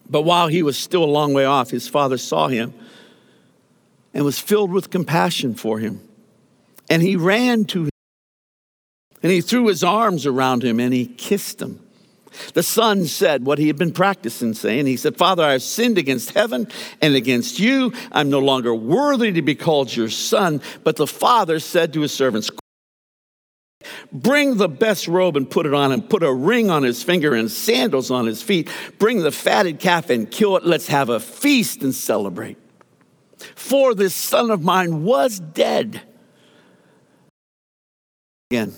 But 0.08 0.22
while 0.22 0.48
he 0.48 0.62
was 0.62 0.78
still 0.78 1.04
a 1.04 1.06
long 1.06 1.32
way 1.32 1.44
off, 1.44 1.70
his 1.70 1.88
father 1.88 2.18
saw 2.18 2.48
him 2.48 2.74
and 4.12 4.24
was 4.24 4.38
filled 4.38 4.70
with 4.70 4.90
compassion 4.90 5.54
for 5.54 5.78
him. 5.78 6.06
And 6.90 7.00
he 7.00 7.16
ran 7.16 7.64
to 7.66 7.84
him 7.84 7.90
and 9.22 9.30
he 9.30 9.40
threw 9.40 9.68
his 9.68 9.84
arms 9.84 10.26
around 10.26 10.64
him 10.64 10.80
and 10.80 10.92
he 10.92 11.06
kissed 11.06 11.62
him. 11.62 11.80
The 12.54 12.62
son 12.62 13.06
said 13.06 13.44
what 13.44 13.58
he 13.58 13.66
had 13.66 13.76
been 13.76 13.92
practicing 13.92 14.54
saying. 14.54 14.86
He 14.86 14.96
said, 14.96 15.16
Father, 15.16 15.44
I 15.44 15.52
have 15.52 15.62
sinned 15.62 15.98
against 15.98 16.32
heaven 16.32 16.66
and 17.00 17.14
against 17.14 17.58
you. 17.58 17.92
I'm 18.10 18.30
no 18.30 18.38
longer 18.40 18.74
worthy 18.74 19.32
to 19.32 19.42
be 19.42 19.54
called 19.54 19.94
your 19.94 20.08
son. 20.08 20.60
But 20.82 20.96
the 20.96 21.06
father 21.06 21.60
said 21.60 21.92
to 21.92 22.00
his 22.00 22.12
servants, 22.12 22.50
Bring 24.12 24.56
the 24.56 24.68
best 24.68 25.08
robe 25.08 25.36
and 25.36 25.48
put 25.50 25.66
it 25.66 25.74
on 25.74 25.92
him. 25.92 26.02
Put 26.02 26.22
a 26.22 26.32
ring 26.32 26.70
on 26.70 26.82
his 26.82 27.02
finger 27.02 27.34
and 27.34 27.50
sandals 27.50 28.10
on 28.10 28.26
his 28.26 28.42
feet. 28.42 28.70
Bring 28.98 29.20
the 29.20 29.32
fatted 29.32 29.78
calf 29.78 30.10
and 30.10 30.30
kill 30.30 30.56
it. 30.56 30.64
Let's 30.64 30.88
have 30.88 31.08
a 31.08 31.20
feast 31.20 31.82
and 31.82 31.94
celebrate. 31.94 32.56
For 33.54 33.94
this 33.94 34.14
son 34.14 34.50
of 34.50 34.62
mine 34.62 35.04
was 35.04 35.40
dead. 35.40 36.02
Again, 38.50 38.74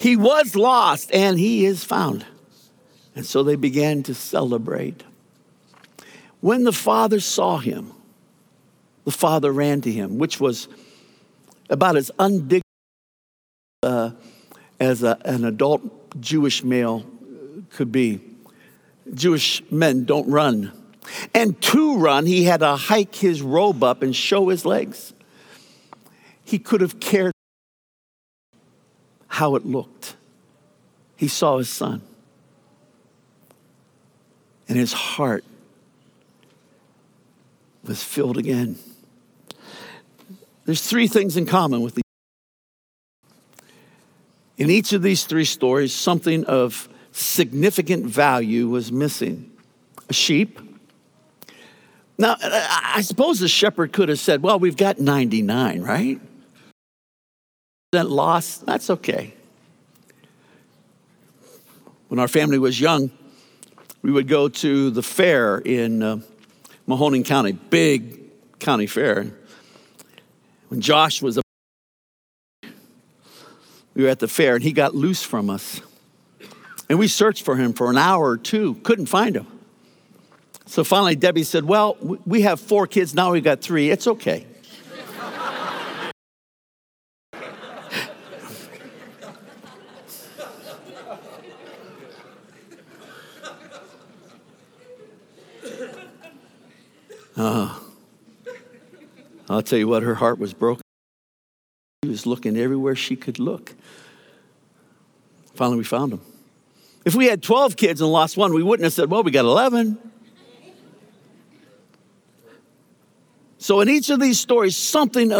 he 0.00 0.16
was 0.16 0.56
lost 0.56 1.12
and 1.12 1.38
he 1.38 1.64
is 1.64 1.84
found. 1.84 2.26
And 3.14 3.24
so 3.24 3.42
they 3.42 3.56
began 3.56 4.02
to 4.04 4.14
celebrate. 4.14 5.04
When 6.40 6.64
the 6.64 6.72
father 6.72 7.20
saw 7.20 7.58
him, 7.58 7.92
the 9.04 9.12
father 9.12 9.52
ran 9.52 9.80
to 9.82 9.92
him, 9.92 10.18
which 10.18 10.40
was 10.40 10.68
about 11.70 11.96
as 11.96 12.10
undignified 12.18 12.62
uh, 13.84 14.10
as 14.84 15.02
a, 15.02 15.18
an 15.24 15.44
adult 15.44 16.20
Jewish 16.20 16.62
male 16.62 17.04
could 17.70 17.90
be. 17.90 18.20
Jewish 19.12 19.62
men 19.70 20.04
don't 20.04 20.28
run. 20.28 20.72
And 21.34 21.60
to 21.62 21.98
run, 21.98 22.26
he 22.26 22.44
had 22.44 22.60
to 22.60 22.76
hike 22.76 23.14
his 23.14 23.42
robe 23.42 23.82
up 23.82 24.02
and 24.02 24.14
show 24.14 24.48
his 24.48 24.64
legs. 24.64 25.12
He 26.44 26.58
could 26.58 26.80
have 26.80 27.00
cared 27.00 27.32
how 29.28 29.56
it 29.56 29.66
looked. 29.66 30.16
He 31.16 31.28
saw 31.28 31.58
his 31.58 31.68
son. 31.68 32.02
And 34.68 34.78
his 34.78 34.92
heart 34.92 35.44
was 37.82 38.02
filled 38.02 38.38
again. 38.38 38.76
There's 40.64 40.86
three 40.86 41.06
things 41.06 41.36
in 41.36 41.44
common 41.44 41.82
with 41.82 41.94
the 41.94 42.03
in 44.56 44.70
each 44.70 44.92
of 44.92 45.02
these 45.02 45.24
three 45.24 45.44
stories, 45.44 45.92
something 45.92 46.44
of 46.44 46.88
significant 47.12 48.06
value 48.06 48.68
was 48.68 48.92
missing. 48.92 49.50
A 50.08 50.12
sheep, 50.12 50.60
now, 52.16 52.36
I 52.40 53.00
suppose 53.02 53.40
the 53.40 53.48
shepherd 53.48 53.92
could 53.92 54.08
have 54.08 54.20
said, 54.20 54.42
Well, 54.42 54.58
we've 54.58 54.76
got 54.76 55.00
99, 55.00 55.82
right? 55.82 56.20
That 57.92 58.08
loss, 58.08 58.58
that's 58.58 58.90
okay. 58.90 59.34
When 62.08 62.20
our 62.20 62.28
family 62.28 62.58
was 62.58 62.80
young, 62.80 63.10
we 64.02 64.12
would 64.12 64.28
go 64.28 64.48
to 64.48 64.90
the 64.90 65.02
fair 65.02 65.58
in 65.58 66.02
uh, 66.02 66.20
Mahoning 66.86 67.24
County, 67.24 67.52
big 67.52 68.20
county 68.60 68.86
fair. 68.86 69.32
When 70.68 70.80
Josh 70.80 71.20
was 71.20 71.38
a 71.38 71.43
we 73.94 74.02
were 74.02 74.08
at 74.08 74.18
the 74.18 74.28
fair 74.28 74.54
and 74.54 74.64
he 74.64 74.72
got 74.72 74.94
loose 74.94 75.22
from 75.22 75.48
us. 75.48 75.80
And 76.88 76.98
we 76.98 77.08
searched 77.08 77.44
for 77.44 77.56
him 77.56 77.72
for 77.72 77.90
an 77.90 77.96
hour 77.96 78.30
or 78.30 78.36
two, 78.36 78.74
couldn't 78.82 79.06
find 79.06 79.36
him. 79.36 79.46
So 80.66 80.84
finally, 80.84 81.16
Debbie 81.16 81.44
said, 81.44 81.64
Well, 81.64 81.96
we 82.26 82.42
have 82.42 82.60
four 82.60 82.86
kids, 82.86 83.14
now 83.14 83.32
we've 83.32 83.44
got 83.44 83.60
three. 83.60 83.90
It's 83.90 84.06
okay. 84.06 84.46
Uh, 97.36 97.76
I'll 99.48 99.60
tell 99.60 99.76
you 99.76 99.88
what, 99.88 100.04
her 100.04 100.14
heart 100.14 100.38
was 100.38 100.54
broken. 100.54 100.83
She 102.04 102.10
was 102.10 102.26
looking 102.26 102.58
everywhere 102.58 102.94
she 102.94 103.16
could 103.16 103.38
look. 103.38 103.72
Finally, 105.54 105.78
we 105.78 105.84
found 105.84 106.12
him. 106.12 106.20
If 107.06 107.14
we 107.14 107.24
had 107.28 107.42
12 107.42 107.78
kids 107.78 108.02
and 108.02 108.12
lost 108.12 108.36
one, 108.36 108.52
we 108.52 108.62
wouldn't 108.62 108.84
have 108.84 108.92
said, 108.92 109.10
Well, 109.10 109.22
we 109.22 109.30
got 109.30 109.46
11. 109.46 109.96
So 113.56 113.80
in 113.80 113.88
each 113.88 114.10
of 114.10 114.20
these 114.20 114.38
stories, 114.38 114.76
something 114.76 115.32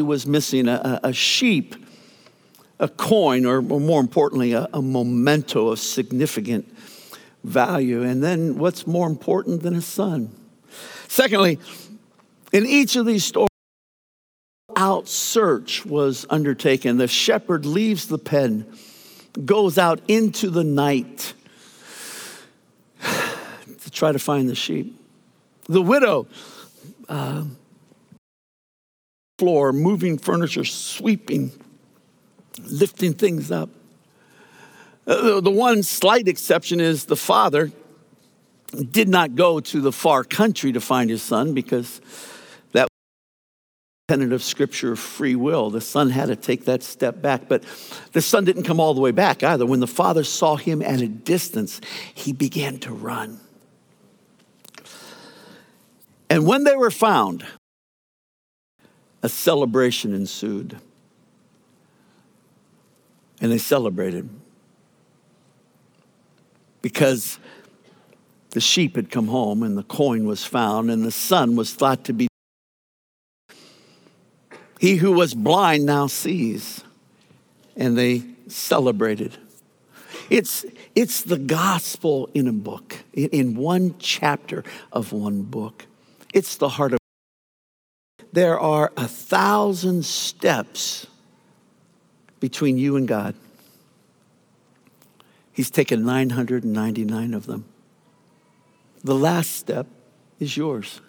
was 0.00 0.26
missing 0.26 0.66
a, 0.66 0.98
a 1.04 1.12
sheep, 1.12 1.76
a 2.80 2.88
coin, 2.88 3.46
or, 3.46 3.62
more 3.62 4.00
importantly, 4.00 4.52
a, 4.52 4.66
a 4.72 4.82
memento 4.82 5.68
of 5.68 5.78
significant 5.78 6.66
value. 7.44 8.02
And 8.02 8.20
then 8.20 8.58
what's 8.58 8.84
more 8.84 9.06
important 9.06 9.62
than 9.62 9.76
a 9.76 9.80
son? 9.80 10.34
Secondly, 11.06 11.60
in 12.50 12.66
each 12.66 12.96
of 12.96 13.06
these 13.06 13.24
stories, 13.24 13.49
out 15.00 15.08
search 15.08 15.86
was 15.86 16.26
undertaken. 16.28 16.98
The 16.98 17.08
shepherd 17.08 17.64
leaves 17.64 18.06
the 18.06 18.18
pen, 18.18 18.66
goes 19.46 19.78
out 19.78 20.00
into 20.08 20.50
the 20.50 20.62
night 20.62 21.32
to 23.02 23.90
try 23.90 24.12
to 24.12 24.18
find 24.18 24.46
the 24.46 24.54
sheep. 24.54 24.94
The 25.64 25.80
widow, 25.80 26.26
uh, 27.08 27.44
floor, 29.38 29.72
moving 29.72 30.18
furniture, 30.18 30.66
sweeping, 30.66 31.50
lifting 32.62 33.14
things 33.14 33.50
up. 33.50 33.70
Uh, 35.06 35.40
the 35.40 35.50
one 35.50 35.82
slight 35.82 36.28
exception 36.28 36.78
is 36.78 37.06
the 37.06 37.16
father 37.16 37.72
did 38.90 39.08
not 39.08 39.34
go 39.34 39.60
to 39.60 39.80
the 39.80 39.92
far 39.92 40.24
country 40.24 40.72
to 40.72 40.80
find 40.80 41.08
his 41.08 41.22
son 41.22 41.54
because 41.54 42.02
of 44.10 44.42
scripture 44.42 44.92
of 44.92 44.98
free 44.98 45.36
will. 45.36 45.70
The 45.70 45.80
son 45.80 46.10
had 46.10 46.26
to 46.26 46.36
take 46.36 46.64
that 46.64 46.82
step 46.82 47.22
back, 47.22 47.48
but 47.48 47.64
the 48.12 48.20
son 48.20 48.44
didn't 48.44 48.64
come 48.64 48.80
all 48.80 48.92
the 48.92 49.00
way 49.00 49.12
back 49.12 49.42
either. 49.42 49.64
When 49.64 49.80
the 49.80 49.86
father 49.86 50.24
saw 50.24 50.56
him 50.56 50.82
at 50.82 51.00
a 51.00 51.06
distance, 51.06 51.80
he 52.12 52.32
began 52.32 52.78
to 52.80 52.92
run. 52.92 53.38
And 56.28 56.46
when 56.46 56.64
they 56.64 56.74
were 56.76 56.90
found, 56.90 57.44
a 59.22 59.28
celebration 59.28 60.12
ensued. 60.14 60.78
And 63.40 63.50
they 63.50 63.58
celebrated 63.58 64.28
because 66.82 67.38
the 68.50 68.60
sheep 68.60 68.96
had 68.96 69.10
come 69.10 69.28
home 69.28 69.62
and 69.62 69.78
the 69.78 69.82
coin 69.82 70.24
was 70.24 70.44
found, 70.44 70.90
and 70.90 71.04
the 71.04 71.12
son 71.12 71.56
was 71.56 71.74
thought 71.74 72.04
to 72.04 72.12
be. 72.12 72.29
He 74.80 74.96
who 74.96 75.12
was 75.12 75.34
blind 75.34 75.84
now 75.84 76.06
sees, 76.06 76.82
and 77.76 77.98
they 77.98 78.22
celebrated. 78.48 79.36
It's, 80.30 80.64
it's 80.94 81.20
the 81.20 81.36
gospel 81.36 82.30
in 82.32 82.48
a 82.48 82.52
book, 82.52 82.96
in 83.12 83.56
one 83.56 83.96
chapter 83.98 84.64
of 84.90 85.12
one 85.12 85.42
book. 85.42 85.84
It's 86.32 86.56
the 86.56 86.70
heart 86.70 86.94
of. 86.94 86.98
There 88.32 88.58
are 88.58 88.90
a 88.96 89.06
thousand 89.06 90.06
steps 90.06 91.06
between 92.40 92.78
you 92.78 92.96
and 92.96 93.06
God. 93.06 93.34
He's 95.52 95.70
taken 95.70 96.06
999 96.06 97.34
of 97.34 97.44
them. 97.44 97.66
The 99.04 99.14
last 99.14 99.50
step 99.50 99.86
is 100.38 100.56
yours. 100.56 101.02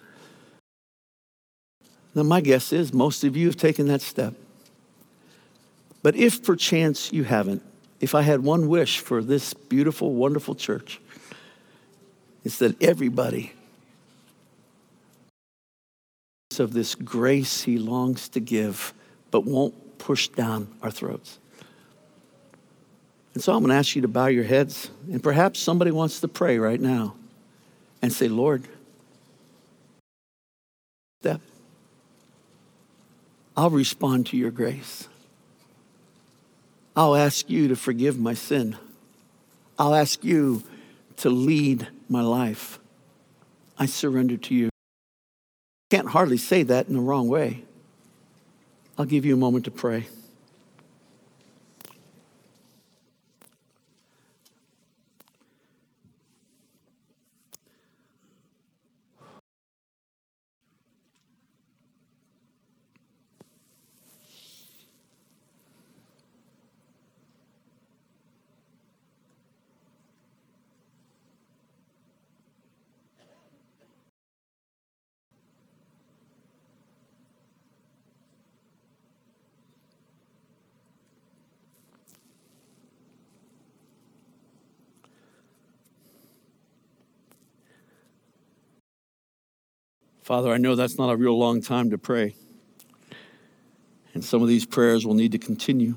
Now, 2.14 2.22
my 2.22 2.40
guess 2.40 2.72
is 2.72 2.92
most 2.92 3.24
of 3.24 3.36
you 3.36 3.46
have 3.46 3.56
taken 3.56 3.86
that 3.88 4.02
step. 4.02 4.34
But 6.02 6.16
if 6.16 6.42
perchance 6.42 7.12
you 7.12 7.24
haven't, 7.24 7.62
if 8.00 8.14
I 8.14 8.22
had 8.22 8.40
one 8.40 8.68
wish 8.68 8.98
for 8.98 9.22
this 9.22 9.54
beautiful, 9.54 10.12
wonderful 10.14 10.54
church, 10.54 11.00
it's 12.44 12.58
that 12.58 12.82
everybody 12.82 13.52
of 16.58 16.72
this 16.72 16.94
grace 16.94 17.62
he 17.62 17.78
longs 17.78 18.28
to 18.30 18.40
give, 18.40 18.92
but 19.30 19.44
won't 19.44 19.98
push 19.98 20.28
down 20.28 20.68
our 20.82 20.90
throats. 20.90 21.38
And 23.34 23.42
so 23.42 23.54
I'm 23.54 23.60
going 23.60 23.70
to 23.70 23.76
ask 23.76 23.96
you 23.96 24.02
to 24.02 24.08
bow 24.08 24.26
your 24.26 24.44
heads, 24.44 24.90
and 25.10 25.22
perhaps 25.22 25.60
somebody 25.60 25.90
wants 25.90 26.20
to 26.20 26.28
pray 26.28 26.58
right 26.58 26.80
now 26.80 27.14
and 28.02 28.12
say, 28.12 28.28
Lord, 28.28 28.64
step. 31.22 31.40
I'll 33.56 33.70
respond 33.70 34.26
to 34.28 34.36
your 34.36 34.50
grace. 34.50 35.08
I'll 36.96 37.16
ask 37.16 37.48
you 37.48 37.68
to 37.68 37.76
forgive 37.76 38.18
my 38.18 38.34
sin. 38.34 38.76
I'll 39.78 39.94
ask 39.94 40.24
you 40.24 40.62
to 41.18 41.30
lead 41.30 41.88
my 42.08 42.22
life. 42.22 42.78
I 43.78 43.86
surrender 43.86 44.36
to 44.36 44.54
you. 44.54 44.70
Can't 45.90 46.08
hardly 46.08 46.38
say 46.38 46.62
that 46.62 46.88
in 46.88 46.94
the 46.94 47.00
wrong 47.00 47.28
way. 47.28 47.64
I'll 48.96 49.04
give 49.04 49.24
you 49.24 49.34
a 49.34 49.38
moment 49.38 49.64
to 49.66 49.70
pray. 49.70 50.06
Father, 90.22 90.52
I 90.52 90.56
know 90.56 90.76
that's 90.76 90.98
not 90.98 91.10
a 91.10 91.16
real 91.16 91.36
long 91.36 91.60
time 91.60 91.90
to 91.90 91.98
pray. 91.98 92.36
And 94.14 94.24
some 94.24 94.40
of 94.40 94.48
these 94.48 94.64
prayers 94.64 95.04
will 95.04 95.14
need 95.14 95.32
to 95.32 95.38
continue. 95.38 95.96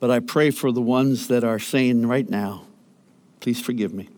But 0.00 0.10
I 0.10 0.18
pray 0.18 0.50
for 0.50 0.72
the 0.72 0.80
ones 0.82 1.28
that 1.28 1.44
are 1.44 1.58
saying 1.58 2.06
right 2.06 2.28
now, 2.28 2.66
please 3.40 3.60
forgive 3.60 3.94
me. 3.94 4.08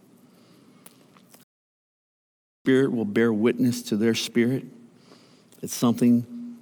Spirit 2.64 2.90
will 2.90 3.04
bear 3.04 3.32
witness 3.32 3.82
to 3.82 3.96
their 3.96 4.14
spirit 4.14 4.64
that 5.60 5.70
something, 5.70 6.56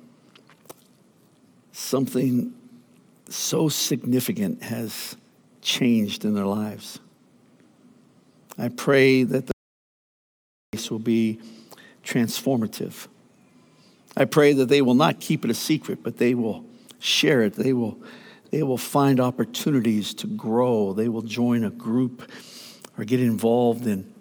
something 1.72 2.52
so 3.28 3.68
significant 3.68 4.62
has 4.62 5.16
changed 5.62 6.24
in 6.24 6.34
their 6.34 6.46
lives. 6.46 6.98
I 8.58 8.68
pray 8.68 9.22
that 9.22 9.46
the 9.46 9.53
will 10.90 10.98
be 10.98 11.40
transformative. 12.04 13.08
I 14.16 14.24
pray 14.24 14.52
that 14.52 14.68
they 14.68 14.82
will 14.82 14.94
not 14.94 15.20
keep 15.20 15.44
it 15.44 15.50
a 15.50 15.54
secret, 15.54 16.02
but 16.02 16.18
they 16.18 16.34
will 16.34 16.64
share 16.98 17.42
it. 17.42 17.54
They 17.54 17.72
will, 17.72 17.98
they 18.50 18.62
will 18.62 18.78
find 18.78 19.18
opportunities 19.20 20.14
to 20.14 20.26
grow. 20.26 20.92
They 20.92 21.08
will 21.08 21.22
join 21.22 21.64
a 21.64 21.70
group 21.70 22.30
or 22.96 23.04
get 23.04 23.20
involved 23.20 23.86
in 23.86 24.14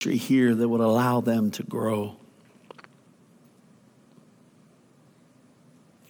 ministry 0.00 0.16
here 0.16 0.54
that 0.54 0.68
would 0.68 0.80
allow 0.80 1.20
them 1.20 1.50
to 1.52 1.62
grow. 1.62 2.16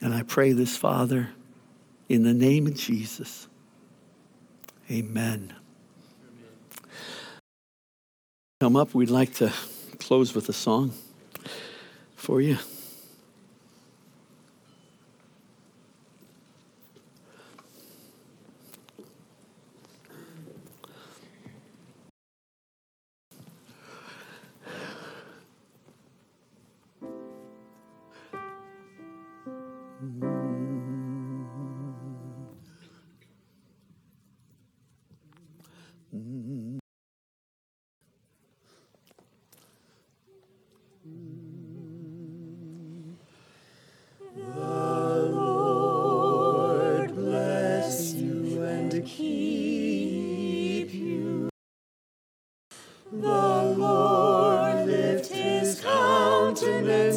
And 0.01 0.15
I 0.15 0.23
pray 0.23 0.53
this, 0.53 0.77
Father, 0.77 1.31
in 2.09 2.23
the 2.23 2.35
name 2.35 2.67
of 2.67 2.75
Jesus. 2.75 3.49
Amen 4.91 5.55
come 8.63 8.77
up, 8.77 8.95
we'd 8.95 9.11
like 9.11 9.35
to 9.35 9.53
close 9.99 10.37
with 10.37 10.49
a 10.49 10.53
song 10.53 10.93
for 12.15 12.41
you. 12.41 12.57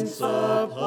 presence 0.06 0.85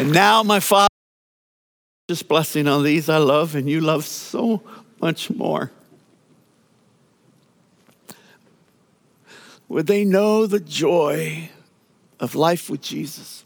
And 0.00 0.12
now, 0.12 0.42
my 0.42 0.60
Father, 0.60 0.88
just 2.08 2.26
blessing 2.26 2.66
on 2.66 2.82
these 2.82 3.10
I 3.10 3.18
love 3.18 3.54
and 3.54 3.68
you 3.68 3.82
love 3.82 4.06
so 4.06 4.62
much 4.98 5.28
more. 5.28 5.70
Would 9.68 9.86
they 9.86 10.06
know 10.06 10.46
the 10.46 10.58
joy 10.58 11.50
of 12.18 12.34
life 12.34 12.70
with 12.70 12.80
Jesus? 12.80 13.44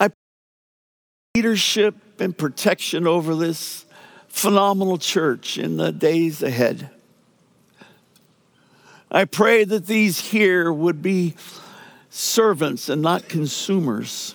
I 0.00 0.08
leadership 1.34 2.18
and 2.18 2.36
protection 2.36 3.06
over 3.06 3.34
this 3.34 3.84
phenomenal 4.28 4.96
church 4.96 5.58
in 5.58 5.76
the 5.76 5.92
days 5.92 6.42
ahead. 6.42 6.88
I 9.10 9.26
pray 9.26 9.64
that 9.64 9.86
these 9.86 10.18
here 10.18 10.72
would 10.72 11.02
be 11.02 11.34
servants 12.08 12.88
and 12.88 13.02
not 13.02 13.28
consumers. 13.28 14.34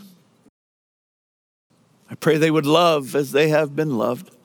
I 2.11 2.15
pray 2.15 2.37
they 2.37 2.51
would 2.51 2.65
love 2.65 3.15
as 3.15 3.31
they 3.31 3.47
have 3.47 3.73
been 3.73 3.97
loved. 3.97 4.35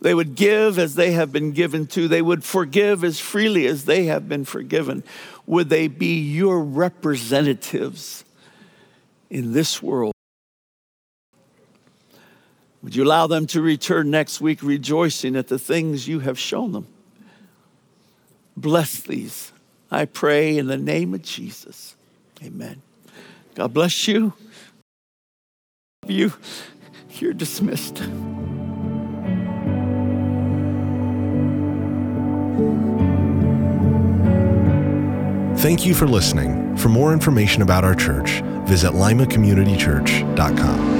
They 0.00 0.14
would 0.14 0.34
give 0.34 0.78
as 0.78 0.94
they 0.94 1.12
have 1.12 1.32
been 1.32 1.52
given 1.52 1.86
to. 1.88 2.08
They 2.08 2.22
would 2.22 2.44
forgive 2.44 3.04
as 3.04 3.20
freely 3.20 3.66
as 3.66 3.84
they 3.84 4.06
have 4.06 4.28
been 4.28 4.44
forgiven. 4.44 5.04
Would 5.46 5.68
they 5.68 5.86
be 5.86 6.18
your 6.18 6.60
representatives 6.60 8.24
in 9.28 9.52
this 9.52 9.82
world? 9.82 10.12
Would 12.82 12.96
you 12.96 13.04
allow 13.04 13.26
them 13.26 13.46
to 13.48 13.62
return 13.62 14.10
next 14.10 14.40
week 14.40 14.62
rejoicing 14.62 15.36
at 15.36 15.48
the 15.48 15.58
things 15.58 16.08
you 16.08 16.20
have 16.20 16.38
shown 16.38 16.72
them? 16.72 16.86
Bless 18.56 19.00
these, 19.00 19.52
I 19.90 20.04
pray, 20.04 20.56
in 20.56 20.66
the 20.66 20.76
name 20.76 21.14
of 21.14 21.22
Jesus. 21.22 21.96
Amen. 22.42 22.82
God 23.54 23.72
bless 23.72 24.06
you. 24.06 24.34
You, 26.06 26.32
you're 27.20 27.34
dismissed. 27.34 27.98
Thank 35.58 35.86
you 35.86 35.94
for 35.94 36.06
listening. 36.06 36.76
For 36.76 36.88
more 36.88 37.12
information 37.12 37.62
about 37.62 37.84
our 37.84 37.94
church, 37.94 38.42
visit 38.66 38.92
limacommunitychurch.com. 38.92 40.93